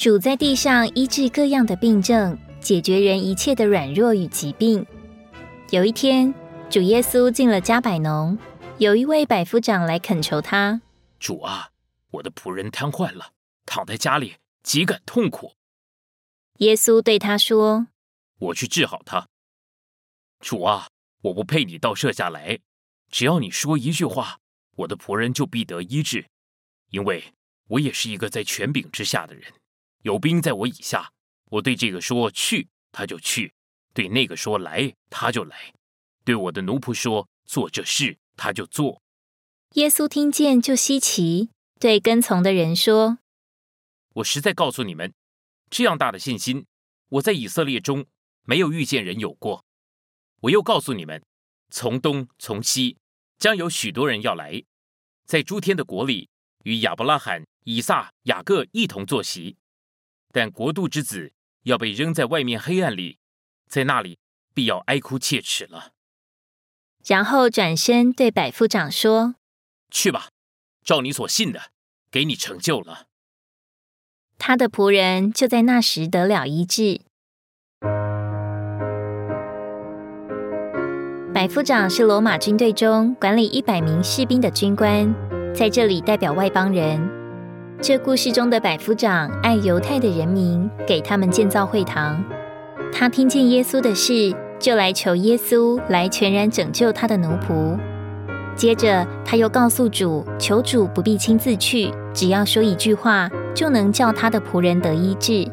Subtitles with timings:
[0.00, 4.86] 主在地上医治各样的病症，解决人一切的软弱与疾病。
[5.68, 6.32] 有一天，
[6.70, 8.38] 主耶稣进了加百农，
[8.78, 10.80] 有一位百夫长来恳求他
[11.20, 11.68] ：“主啊，
[12.12, 13.32] 我的仆人瘫痪了，
[13.66, 15.52] 躺在家里，极感痛苦。”
[16.60, 17.88] 耶稣对他说
[18.40, 19.28] ：“我去治好他。”
[20.40, 20.88] 主啊，
[21.24, 22.60] 我不配你到舍下来，
[23.10, 24.38] 只要你说一句话，
[24.76, 26.24] 我的仆人就必得医治，
[26.88, 27.34] 因为
[27.68, 29.44] 我也是一个在权柄之下的人。
[30.02, 31.12] 有兵在我以下，
[31.50, 33.52] 我对这个说去，他就去；
[33.92, 35.74] 对那个说来，他就来；
[36.24, 39.02] 对我的奴仆说做这事，他就做。
[39.74, 43.18] 耶稣听见就稀奇，对跟从的人说
[44.14, 45.12] ：“我实在告诉你们，
[45.68, 46.64] 这样大的信心，
[47.10, 48.06] 我在以色列中
[48.44, 49.64] 没有遇见人有过。
[50.40, 51.22] 我又告诉你们，
[51.70, 52.96] 从东从西
[53.38, 54.64] 将有许多人要来，
[55.26, 56.30] 在诸天的国里
[56.64, 59.58] 与亚伯拉罕、以撒、雅各一同坐席。”
[60.32, 61.32] 但国度之子
[61.64, 63.18] 要被扔在外面黑暗里，
[63.68, 64.18] 在那里
[64.54, 65.92] 必要哀哭切齿了。
[67.06, 69.34] 然后转身对百夫长说
[69.90, 70.28] ：“去吧，
[70.84, 71.70] 照你所信的，
[72.10, 73.06] 给你成就了。”
[74.38, 77.00] 他的仆人就在那时得了医治。
[81.34, 85.14] 百夫长是罗马军队中管理一百名士兵的军官，
[85.54, 87.19] 在这里代表外邦人。
[87.82, 92.22] 这故事中的百夫长爱犹太的人民，给他们建造会堂。
[92.92, 97.78] 他听见耶稣的事，就来求耶稣来全然拯救他的奴仆。
[98.54, 105.50] 接着，他又告诉主，求主不必亲自去，只要说一句话，就能叫他的仆人得医治。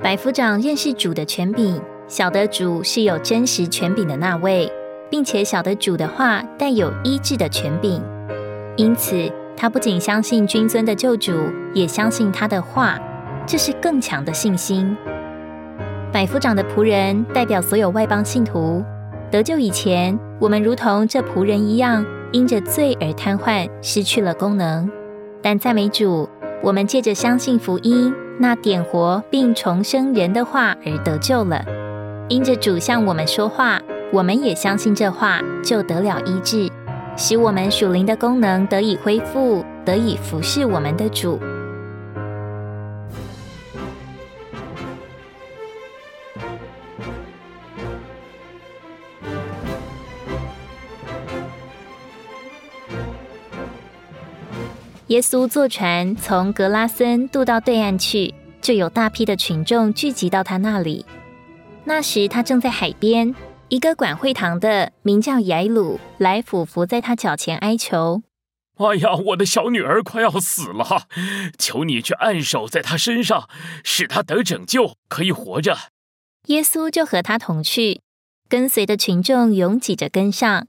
[0.00, 4.68] 百夫长认识主的权柄，晓得主是有真实权柄的那位，
[5.08, 8.02] 并且晓得主的话带有医治的权柄，
[8.76, 9.30] 因此。
[9.56, 11.32] 他不仅相信君尊的救主，
[11.72, 12.98] 也相信他的话，
[13.46, 14.96] 这是更强的信心。
[16.12, 18.84] 百夫长的仆人代表所有外邦信徒
[19.30, 24.88] 得救以前，我们如同这仆人一样，因着罪而瘫痪，失去了功能。
[25.42, 26.28] 但赞美主，
[26.62, 31.64] 我们借着相信福音，那点活并重生人的话而得救了。
[32.28, 33.80] 因着主向我们说话，
[34.12, 36.70] 我们也相信这话，就得了医治。
[37.16, 41.40] 使我们属灵的功能得以恢复，得以服侍我们的主。
[55.08, 61.06] 耶稣坐船从格拉森渡到对岸去，就有大批的群众聚集到他那里。
[61.84, 63.32] 那时他正在海边。
[63.68, 68.22] 一个管会堂的名叫雅鲁来俯伏在他脚前哀求
[68.76, 71.08] ：“哎呀，我的小女儿快要死了，
[71.58, 73.48] 求你去按手在她身上，
[73.82, 75.76] 使她得拯救，可以活着。”
[76.46, 78.02] 耶稣就和他同去，
[78.48, 80.66] 跟随的群众拥挤着跟上。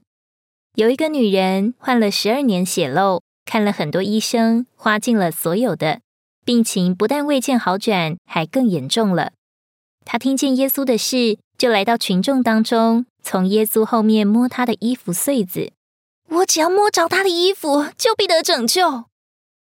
[0.74, 6.00] 有一个女人患了十二年血漏，看了很多医生，花尽了所有的，
[6.44, 9.32] 病情不但未见好转，还更严重了。
[10.06, 11.38] 她听见耶稣的事。
[11.58, 15.72] 就来到群众当中，从耶稣后面摸他的衣服穗子。
[16.28, 19.04] 我只要摸着他的衣服，就必得拯救。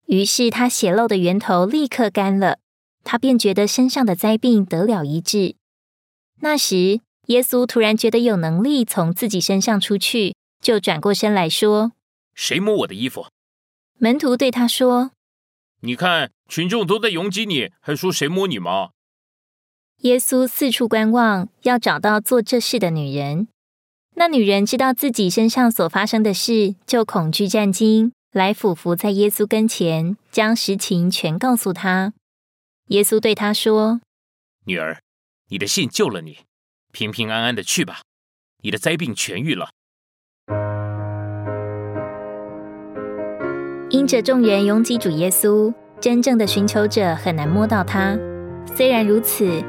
[0.07, 2.59] 于是他血漏的源头立刻干了，
[3.03, 5.57] 他便觉得身上的灾病得了一治。
[6.41, 11.93] 那时，耶稣突然觉得有能力从自己身上出去，就转过身来说
[12.35, 13.27] ：“谁摸我的衣服？”
[13.99, 15.13] 门徒对他说
[15.81, 18.91] ：“你看，群众都在拥挤你，还说谁摸你吗？”
[20.03, 23.47] 耶稣四处观望，要找到做这事的女人。
[24.17, 32.15] 那女人知道自己身上所发生的事，就恐惧战惊，来俯伏在耶稣跟前，将实情全告诉他。
[32.89, 34.01] 耶稣对她说
[34.67, 34.99] ：“女儿，
[35.51, 36.39] 你的信救了你，
[36.91, 38.01] 平平安安的去吧，
[38.63, 39.69] 你的灾病痊愈了。”
[43.91, 48.19] 因着众人拥挤主耶稣，真正的寻求者很难摸到他。
[48.75, 49.63] 虽然如此。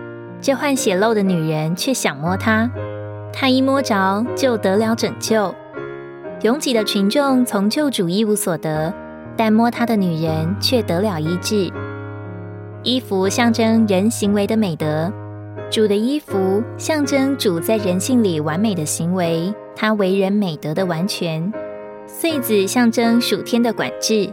[0.44, 2.70] 这患血漏的女人却想摸他，
[3.32, 5.56] 他一摸着就得了拯救。
[6.42, 8.94] 拥挤的群众从救主一无所得，
[9.38, 11.72] 但摸他的女人却得了医治。
[12.84, 15.10] 衣服象征人行为的美德，
[15.72, 21.54] 主的衣服象征主在人性里完美的行为，他为人美德的完全。
[22.06, 24.30] 穗子象征属天的管制，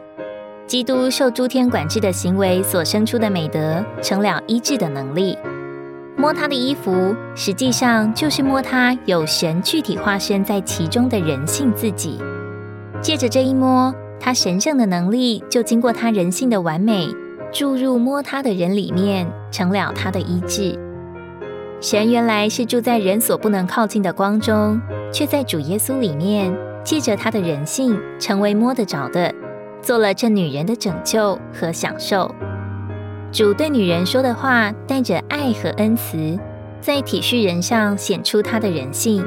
[0.66, 5.38] 基督受诸天管制的行为所生出的美德，成了医治的能力。
[6.20, 12.20] 摸他的衣服，实际上就是摸他有神具体化身在其中的人性自己。
[13.00, 17.08] 借着这一摸，他神圣的能力就经过他人性的完美，
[17.50, 20.78] 注入摸他的人里面，成了他的医治。
[21.80, 24.78] 神原来是住在人所不能靠近的光中，
[25.10, 29.34] 却在主耶稣里面，借着他的人性，成为摸得着的，
[29.80, 32.30] 做了这女人的拯救和享受。
[33.32, 36.36] 主对女人说的话，带着爱和恩慈，
[36.80, 39.24] 在体恤人上显出他的人性。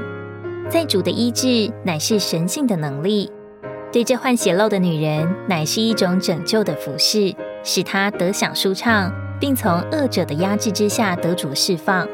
[0.69, 3.29] 在主的医治，乃是神性的能力；
[3.93, 7.33] 对这患血漏的女人，乃是一种拯救的服饰，
[7.63, 9.09] 使她得享舒畅，
[9.39, 12.05] 并从恶者的压制之下得主释放。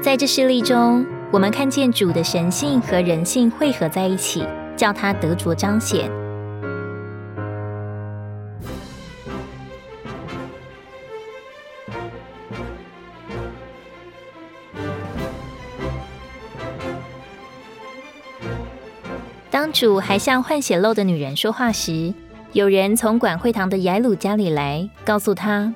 [0.00, 4.44] 在这事例中，我们看见主的神性和人性汇合在一起，
[4.76, 6.08] 叫他得着彰显。
[19.66, 22.14] 当主还向患血漏的女人说话时，
[22.52, 25.74] 有人从管会堂的雅鲁家里来，告诉他：“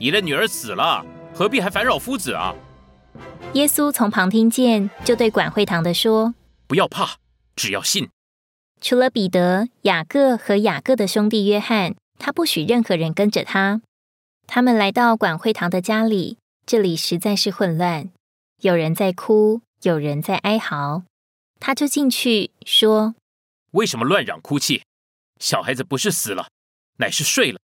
[0.00, 2.54] 你的女儿死了，何必还烦扰夫子啊？”
[3.52, 6.34] 耶稣从旁听见，就对管会堂的说
[6.66, 7.16] ：“不要怕，
[7.54, 8.08] 只要信。
[8.80, 13.82] 除了彼得、雅各和雅各的兄弟约翰，他不许任何人跟着他。
[14.46, 18.08] 他们来到管会堂的家里，这里实在是混乱，
[18.62, 21.02] 有人在哭，有人在哀嚎。
[21.60, 23.14] 他就进去说
[23.72, 24.82] ：‘为什么乱嚷哭泣？
[25.38, 26.48] 小孩子不是死了，
[26.96, 27.60] 乃是睡了。’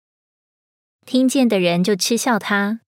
[1.07, 2.81] 听见的人就嗤笑他。”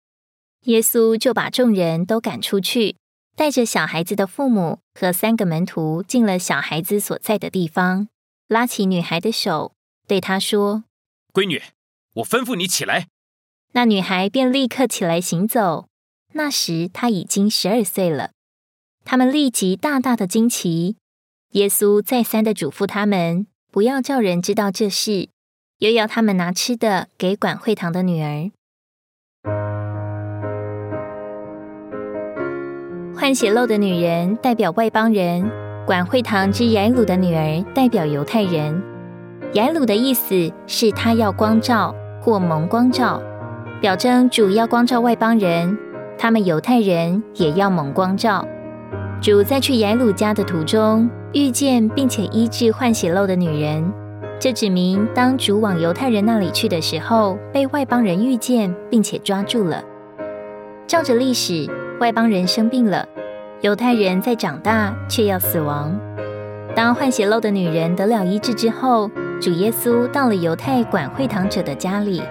[0.65, 2.98] 耶稣就把众人都赶出去，
[3.36, 8.10] 带着小孩子的父母和三个门徒进了小孩子所在的地方，
[8.48, 9.74] 拉起女孩的手，
[10.07, 10.83] 对她说
[11.31, 11.62] ：“闺女，
[12.15, 13.07] 我吩咐你起来。”
[13.74, 15.88] 那女孩便立刻起来行走。
[16.33, 18.31] 那时她已经十二岁了。
[19.09, 20.98] 他们立即大大的惊奇。
[21.51, 25.30] 耶稣再三的嘱咐他们，不要叫人知道这事，
[25.80, 28.51] 又要他们拿吃的给管会堂的女儿。
[33.15, 35.50] 换血漏的女人代表外邦人，
[35.86, 38.83] 管会堂之雅鲁的女儿代表犹太人。
[39.53, 43.21] 雅鲁的意思是她要光照或蒙光照，
[43.80, 45.77] 表征主要光照外邦人，
[46.18, 48.45] 他们犹太人也要蒙光照。
[49.19, 53.84] 主在去耶鲁家的途中遇见并且医治患血漏的女人，
[54.40, 59.84] 这指明当主往犹太人那里去的时候，被外邦人遇见并且抓住了。
[60.86, 61.68] 照着历史。
[62.00, 63.04] 外邦人生病了，
[63.62, 66.00] 犹太人在长大却要死亡。
[66.75, 69.10] 当患血漏的女人得了医治之后，
[69.42, 72.22] 主耶稣到了犹太管会堂者的家里，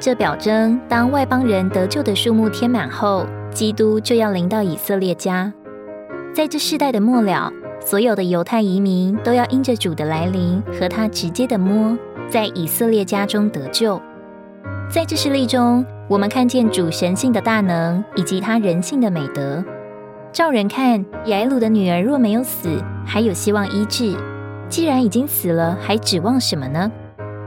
[0.00, 5.52] 这表征当外邦人得救的数目填满后，基督就要临到以色列家。
[6.34, 11.94] 在这世代的末了，所有的犹太移民都要因着主的来临和他直接的摸，
[12.30, 14.00] 在以色列家中得救。
[14.90, 19.62] 在这事例中，我们看见主神性的大能以及他人性的美德。
[20.32, 24.16] 照人看，雅鲁的女儿若没有死，还有希望医治；
[24.70, 26.90] 既然已经死了，还指望什么呢？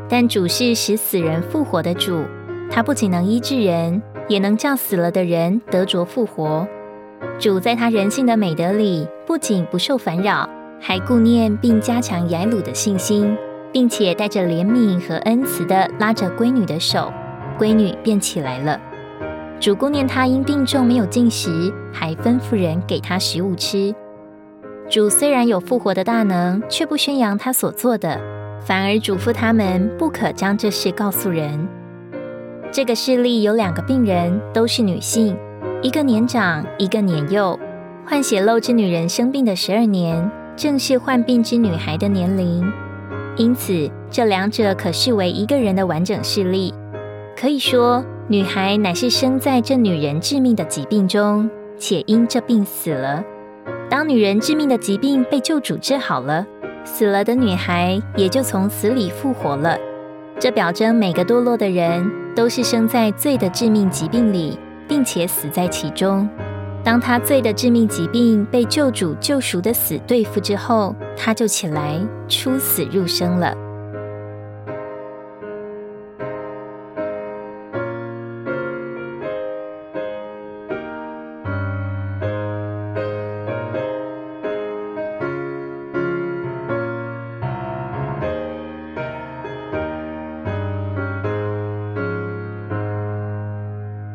[0.08, 2.24] 但主是使死人复活的主，
[2.70, 6.68] 他不仅能医治人，也能叫死了的人得着复活。
[7.38, 10.50] 主在他人性的美德里，不仅不受烦扰，
[10.80, 13.36] 还顾念并加强雅鲁的信心，
[13.74, 17.12] 并且带着怜悯和恩慈的拉着闺女的手。
[17.60, 18.80] 闺女便起来了。
[19.60, 23.94] 主顾念她因病重没有进食，还吩咐人给她食物吃。
[24.90, 28.20] 主虽然有复活的大能，却不宣扬他所做的，
[28.62, 31.68] 反而嘱咐他们不可将这事告诉人。
[32.72, 35.38] 这个事例有两个病人，都是女性，
[35.86, 37.60] 一个年长，一个年幼。
[38.08, 42.66] 患血漏之女人生病的十二年，正是患病之女孩的年龄，
[43.38, 46.74] 因此这两者可视为一个人的完整事例。
[47.40, 53.24] 可以说，女孩乃是生在这女人致命的疾病中，且因这病死了。
[53.88, 56.48] 当女人致命的疾病被救主治好了，
[56.84, 59.78] 死了的女孩也就从死里复活了。
[60.40, 66.28] 这表征每个堕落的人都是生在罪的致命疾病里，并且死在其中。
[66.84, 73.56] 当他罪的致命疾病被救主救赎的死对付之后，他就起来出死入生了。